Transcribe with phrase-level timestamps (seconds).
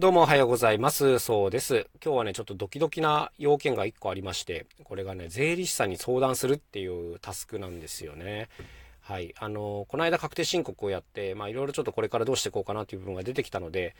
[0.00, 1.18] どうもおはようございます。
[1.18, 1.88] そうです。
[2.00, 8.48] 今日はね、ちょっとドキドキな要件が1個ありまして、これがね、税理士さんに相談するっていうタスクなんですよね。
[9.00, 9.34] はい。
[9.36, 13.96] あの、この間確定申告をやって、まあいろいろちょっとこれからどうしていこうかなっていう部分が出てきたので、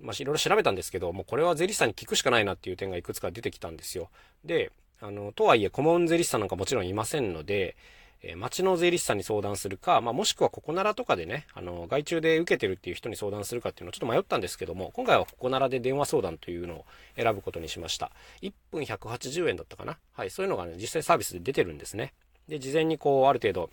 [0.00, 4.10] まあいろいろ調べたんですけど、もうこれは税理士さんに聞くしかないなっていう点がいくつか出てきたんですよ。
[4.44, 7.76] で、あの、とはいえ顧問税理士さんなんかもちろんいませんので、
[8.22, 16.84] えー、町の税理士さんに相談するか、まあ、もしくはここならとかでね、あの、外注で受けてるっていう人に相談するかっていうのをちょっと迷ったんですけども、今回はここならで電話相談というのを
[17.16, 18.10] 選ぶことにしました。
[18.42, 19.98] 1分180円だったかな？
[20.12, 22.12] はい、そういうのがね、実際サービスで出てるんですね。
[22.48, 23.70] で、事前にこう、ある程度、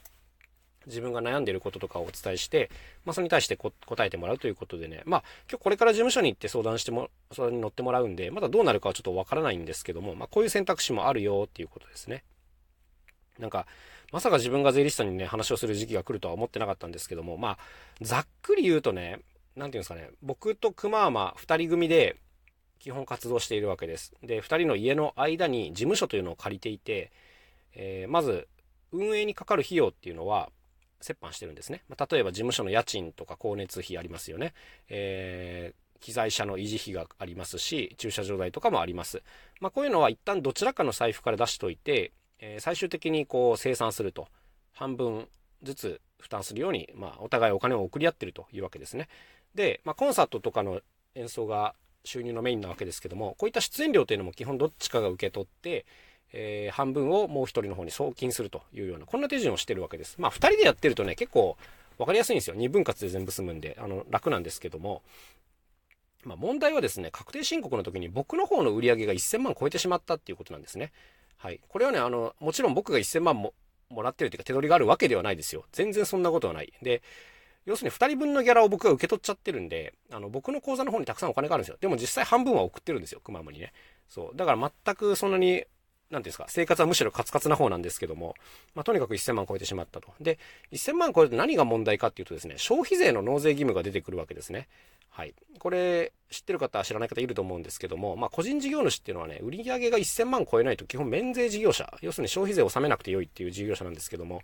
[0.85, 2.69] 自分が悩んでいることとかをお伝えして、
[3.05, 12.23] まあ、それに対して答えてもらうということでね、まあ、今日これから事務所に行って相談しても、それに乗ってもらうんで、まだどうなるかはちょっとわからないんですけども、まあ、こういう選択肢もあるよっていうことですね。
[13.39, 13.65] なんか、
[14.11, 17.57] まさか自分が税理士さんにね、話をする時期が来るとは思ってなかったんですけども、まあ、
[18.01, 19.19] ざっくり言うとね、
[19.55, 22.17] なんていうんですかね、僕と熊山二人組で
[22.79, 24.13] 基本活動しているわけです。
[24.21, 27.11] で、二人の家の間に事務所というのを借りていて、
[27.75, 28.47] えー、まず、
[28.91, 30.49] 運営にかかる費用っていうのは、
[31.07, 31.83] 折半してるんですね。
[31.89, 34.53] まあ、例えば事務所の家賃とか光熱費ありますよね。
[34.89, 39.21] えー、機材車の維持費がありますし、駐車場代とかもあります。
[39.59, 44.27] まあ、こういうのは一旦どちらかの財布から出しといて、えー、最終的にこう生産すると、
[44.73, 45.27] 半分
[45.63, 49.07] ずつ負担するように、まあ、お互いお金を送り合ってるというわけですね。
[49.53, 50.81] で、まあ、コンサートとかの
[51.15, 55.85] 演奏が収入のメインなわけですけども、こういった出演料というのも基本どっちかが受け取って、
[56.33, 60.15] えー、半分をもう一人の方に送金するというような、こんな手順をしてるわけです。
[60.19, 61.57] まあ、二人でやってるとね、結構
[61.97, 62.55] 分かりやすいんですよ。
[62.55, 65.01] 二分割で全部済むんで、あの、楽なんですけども、
[66.23, 70.91] まあ、問題はですね、確定申告の時に僕の方の売り上げが1000万超えてしまったっていうことなんですね。
[71.37, 71.59] はい。
[71.67, 73.53] これはね、あの、もちろん僕が1000万も
[73.89, 75.65] もらってるというか手取りがあるわけではないですよ。
[75.71, 76.73] 全然そんなことはない。
[76.81, 77.01] で、
[77.65, 81.77] 要するに2人分のギャラを僕が受け取っちゃってるんで、あの、僕の口座の方にたくさんお金があるんですよ。
[81.79, 83.73] でも実際半分は送ってるんですよ、くままにね。
[84.09, 84.37] そう。
[84.37, 85.65] だから全くそんなに
[86.11, 88.35] なんですか、生活はむしろカツカツな方なんですけども、
[88.75, 90.13] まあ、とにかく1000万超えてしまったと。
[90.21, 90.37] で、
[90.71, 94.67] 1000万超えると何が問題かっていうとですね、消費税の納税義務が出てくるわけですね。
[95.15, 95.33] はい。
[95.59, 104.41] これ、知ってる方、知らない方いると思うんですけども、まあ、個人事業主っていうのはね、売上が1000万超えないと基本免税事業者、要するに消費税を納めなくてよいっていう事業者なんですけども、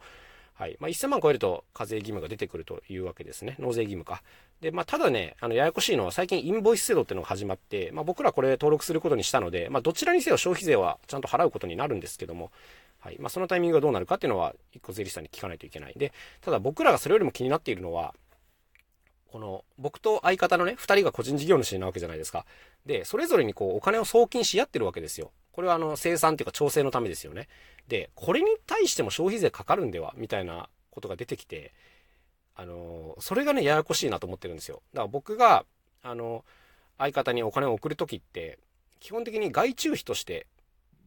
[0.54, 0.78] はい。
[0.80, 3.58] まあ、1000万超えると課税義務が出てくるというわけですね。
[3.60, 4.24] 納税義務か。
[4.62, 12.50] で、まあ、ただね、あの、ややこしいのは最近インボイス制度っていうのが始まって、まあ、僕らこれ登録することにしたので、まあ、どちらにせよ消費税はちゃんと払うことになるんですけども、
[13.00, 13.18] はい。
[13.20, 15.94] まあ、そのタイミングがどうなるかっていうのは、一個税理士さんに聞かないといけない。
[15.98, 18.14] で、ただ僕らがそれよりも気になっているのは、
[19.32, 22.46] この、僕と相方のね、二人が個人事業主なわけじゃないですか。
[22.86, 25.32] で、それぞれにこう、お金を送金し合ってるわけですよ。
[25.54, 27.48] これはあの、生産っていうか調整のためですよね。
[27.88, 30.14] で、これに対しても消費税かかるんでは？
[30.18, 31.74] みたいなことが出てきて、
[32.56, 34.82] あの、それがね、ややこしいなと思ってるんですよ。
[34.94, 35.66] だから僕が、
[36.04, 36.44] あの、
[36.98, 38.60] 相方にお金を送るときって、
[39.00, 40.46] 基本的に外注費として、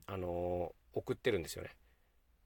[0.06, 1.70] あの、送ってるんですよね。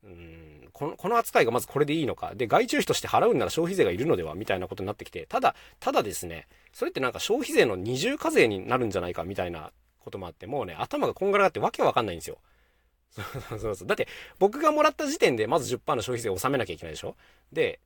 [0.05, 2.35] うんこの扱いがまずこれでいいのか。
[2.37, 12.39] で、外注費として払うんなら消費税がいるのではみたいなことになってきて、ただ、ただですね、それってなんか消費税の二重課税になるんじゃないかみたいなこともあって、もうね、頭がこんがらがってわけわかんないんですよ。
[13.49, 13.89] そうそうそう。
[13.89, 14.07] だって、
[14.39, 17.17] 僕がもらった時点でまず10%の消費税を納めなきゃいけないでしょ
[17.53, 17.81] で、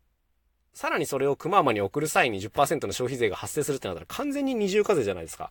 [0.74, 5.50] さらにそれをクママに送る際に10%の消費税が発生するってなったら完全に二重課税じゃないですか。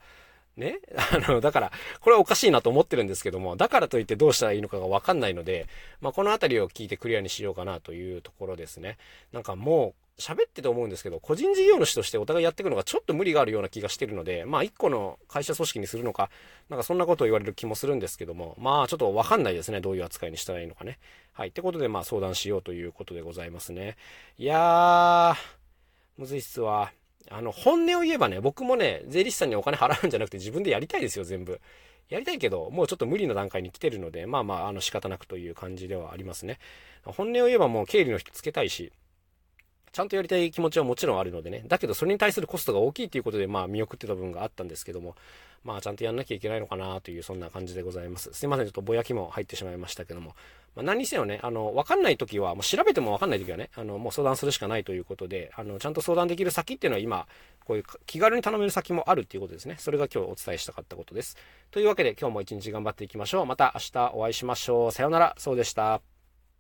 [0.58, 0.80] ね？
[0.96, 5.68] あの、だから、これはおかしいなと思ってるんですけども、だからといってどうしたらいいのかがわかんないので、
[6.00, 8.98] まあ、このあたりを聞いてクリアにしようかなというところですね。
[9.32, 16.30] なんかもう、喋ってて思うんですけど、個人事業主としてお互いやっていくのがちょっと無理があるような気がしてるので、まあ一個の会社組織にするのか、
[16.70, 19.82] なんかそんなことを言われる気もするんですけども、まあちょっとわかんないですね。
[19.82, 21.00] どういう扱いにしたらいいのかね。
[21.34, 21.50] はい。
[21.50, 23.98] ってことでまあ相談しようということでございますね。
[24.38, 25.36] いやー、
[26.18, 26.92] むずいっすわ。
[27.30, 31.62] あの、本音を言えばね、僕もね、税理士さんにお金払うんじゃなくて自分でやりたいですよ、全部。
[32.10, 36.60] やりたいけど、もうちょっと無理な段階に来てるので、まあまあ、あの仕方なくという感じではありますね。
[37.06, 38.92] 本音を言えばもう経理の人つけたいし、
[39.94, 41.64] ちゃんとやりたい気持ちはもちろんあるのでね。
[41.68, 45.16] だけど、それに対するコストが大きいということで、まあ、見送ってた部分があったんですけども、
[45.64, 48.30] まあ、ちゃんとやんなきゃいけないのかなという、そんな感じでございます。
[48.34, 50.34] すいません、ちょっとぼやきも入ってしまいましたけども。
[50.76, 57.28] まあ、何にせよね、あの、わかんないときは、もう調べてもわかんないときはね、あの、もう相談するしかないということで、あの、ちゃんと相談できる先っていうのは今、
[57.66, 59.76] こういう気軽に頼める先もあるっていうことですね。
[59.78, 61.38] それが今日お伝えしたかったことです。
[61.72, 63.46] というわけで、今日も一日頑張っていきましょう。
[63.46, 64.92] また明日お会いしましょう。
[64.92, 65.36] さようなら。
[65.38, 66.11] そうでした。